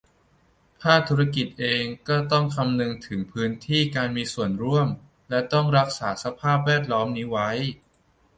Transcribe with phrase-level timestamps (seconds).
[0.83, 4.87] ภาคธุรกิจเองก็ต้องคำนึงถึงพื้นที่การมีส่วนร่วม
[5.29, 7.49] และ ต้องรักษาสภาพแวดล้อมนี้ไว้